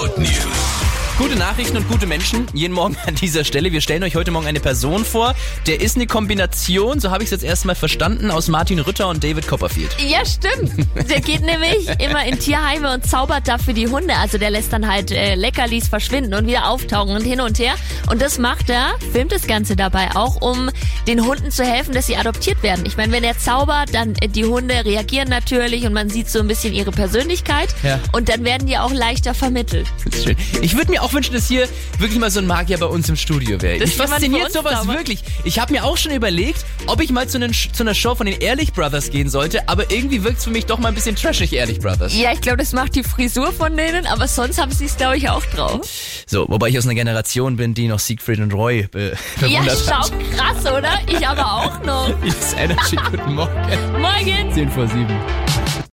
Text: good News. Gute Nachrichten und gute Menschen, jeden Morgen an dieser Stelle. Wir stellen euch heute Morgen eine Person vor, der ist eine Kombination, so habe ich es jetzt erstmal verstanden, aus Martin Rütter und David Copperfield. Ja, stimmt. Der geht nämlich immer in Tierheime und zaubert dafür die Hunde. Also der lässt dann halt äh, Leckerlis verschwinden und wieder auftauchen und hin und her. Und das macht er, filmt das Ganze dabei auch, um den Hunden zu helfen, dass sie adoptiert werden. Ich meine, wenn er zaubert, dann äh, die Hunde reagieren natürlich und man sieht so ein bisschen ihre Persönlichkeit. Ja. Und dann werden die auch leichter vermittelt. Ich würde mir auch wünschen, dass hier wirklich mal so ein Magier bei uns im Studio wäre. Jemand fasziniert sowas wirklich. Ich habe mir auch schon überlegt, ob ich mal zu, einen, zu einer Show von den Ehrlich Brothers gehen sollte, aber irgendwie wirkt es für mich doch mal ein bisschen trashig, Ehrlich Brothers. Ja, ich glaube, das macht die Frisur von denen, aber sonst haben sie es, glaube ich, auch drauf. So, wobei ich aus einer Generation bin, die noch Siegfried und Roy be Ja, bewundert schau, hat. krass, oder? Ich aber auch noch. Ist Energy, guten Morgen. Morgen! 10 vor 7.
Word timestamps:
good 0.00 0.18
News. 0.18 0.47
Gute 1.18 1.34
Nachrichten 1.34 1.76
und 1.76 1.88
gute 1.88 2.06
Menschen, 2.06 2.46
jeden 2.52 2.72
Morgen 2.72 2.96
an 3.04 3.16
dieser 3.16 3.42
Stelle. 3.42 3.72
Wir 3.72 3.80
stellen 3.80 4.04
euch 4.04 4.14
heute 4.14 4.30
Morgen 4.30 4.46
eine 4.46 4.60
Person 4.60 5.04
vor, 5.04 5.34
der 5.66 5.80
ist 5.80 5.96
eine 5.96 6.06
Kombination, 6.06 7.00
so 7.00 7.10
habe 7.10 7.24
ich 7.24 7.26
es 7.26 7.30
jetzt 7.32 7.42
erstmal 7.42 7.74
verstanden, 7.74 8.30
aus 8.30 8.46
Martin 8.46 8.78
Rütter 8.78 9.08
und 9.08 9.24
David 9.24 9.48
Copperfield. 9.48 9.96
Ja, 9.98 10.24
stimmt. 10.24 10.86
Der 11.10 11.20
geht 11.20 11.40
nämlich 11.40 11.88
immer 11.98 12.24
in 12.24 12.38
Tierheime 12.38 12.94
und 12.94 13.04
zaubert 13.04 13.48
dafür 13.48 13.74
die 13.74 13.88
Hunde. 13.88 14.14
Also 14.14 14.38
der 14.38 14.50
lässt 14.50 14.72
dann 14.72 14.86
halt 14.86 15.10
äh, 15.10 15.34
Leckerlis 15.34 15.88
verschwinden 15.88 16.34
und 16.34 16.46
wieder 16.46 16.68
auftauchen 16.70 17.16
und 17.16 17.22
hin 17.22 17.40
und 17.40 17.58
her. 17.58 17.74
Und 18.08 18.22
das 18.22 18.38
macht 18.38 18.70
er, 18.70 18.92
filmt 19.12 19.32
das 19.32 19.48
Ganze 19.48 19.74
dabei 19.74 20.14
auch, 20.14 20.40
um 20.40 20.70
den 21.08 21.26
Hunden 21.26 21.50
zu 21.50 21.64
helfen, 21.64 21.94
dass 21.94 22.06
sie 22.06 22.16
adoptiert 22.16 22.62
werden. 22.62 22.86
Ich 22.86 22.96
meine, 22.96 23.12
wenn 23.12 23.24
er 23.24 23.36
zaubert, 23.36 23.92
dann 23.92 24.14
äh, 24.20 24.28
die 24.28 24.44
Hunde 24.44 24.84
reagieren 24.84 25.28
natürlich 25.28 25.84
und 25.84 25.94
man 25.94 26.10
sieht 26.10 26.30
so 26.30 26.38
ein 26.38 26.46
bisschen 26.46 26.72
ihre 26.74 26.92
Persönlichkeit. 26.92 27.74
Ja. 27.82 27.98
Und 28.12 28.28
dann 28.28 28.44
werden 28.44 28.68
die 28.68 28.78
auch 28.78 28.92
leichter 28.92 29.34
vermittelt. 29.34 29.88
Ich 30.62 30.76
würde 30.76 30.92
mir 30.92 31.02
auch 31.02 31.07
wünschen, 31.12 31.34
dass 31.34 31.48
hier 31.48 31.68
wirklich 31.98 32.18
mal 32.18 32.30
so 32.30 32.40
ein 32.40 32.46
Magier 32.46 32.78
bei 32.78 32.86
uns 32.86 33.08
im 33.08 33.16
Studio 33.16 33.60
wäre. 33.60 33.74
Jemand 33.84 33.92
fasziniert 33.92 34.52
sowas 34.52 34.86
wirklich. 34.86 35.22
Ich 35.44 35.58
habe 35.58 35.72
mir 35.72 35.84
auch 35.84 35.96
schon 35.96 36.12
überlegt, 36.12 36.64
ob 36.86 37.00
ich 37.00 37.10
mal 37.10 37.28
zu, 37.28 37.38
einen, 37.38 37.52
zu 37.52 37.68
einer 37.82 37.94
Show 37.94 38.14
von 38.14 38.26
den 38.26 38.40
Ehrlich 38.40 38.72
Brothers 38.72 39.10
gehen 39.10 39.28
sollte, 39.28 39.68
aber 39.68 39.90
irgendwie 39.90 40.22
wirkt 40.24 40.38
es 40.38 40.44
für 40.44 40.50
mich 40.50 40.66
doch 40.66 40.78
mal 40.78 40.88
ein 40.88 40.94
bisschen 40.94 41.16
trashig, 41.16 41.52
Ehrlich 41.52 41.78
Brothers. 41.80 42.16
Ja, 42.16 42.32
ich 42.32 42.40
glaube, 42.40 42.58
das 42.58 42.72
macht 42.72 42.94
die 42.94 43.02
Frisur 43.02 43.52
von 43.52 43.76
denen, 43.76 44.06
aber 44.06 44.28
sonst 44.28 44.60
haben 44.60 44.70
sie 44.72 44.84
es, 44.86 44.96
glaube 44.96 45.16
ich, 45.16 45.28
auch 45.28 45.44
drauf. 45.46 45.80
So, 46.26 46.46
wobei 46.48 46.68
ich 46.68 46.78
aus 46.78 46.84
einer 46.84 46.94
Generation 46.94 47.56
bin, 47.56 47.74
die 47.74 47.88
noch 47.88 47.98
Siegfried 47.98 48.40
und 48.40 48.52
Roy 48.54 48.86
be 48.90 49.12
Ja, 49.40 49.46
bewundert 49.48 49.78
schau, 49.86 49.92
hat. 49.94 50.12
krass, 50.36 50.60
oder? 50.72 50.98
Ich 51.06 51.26
aber 51.26 51.44
auch 51.52 51.82
noch. 51.84 52.22
Ist 52.24 52.56
Energy, 52.58 52.96
guten 53.10 53.34
Morgen. 53.34 53.52
Morgen! 54.00 54.52
10 54.52 54.70
vor 54.70 54.86
7. 54.86 55.06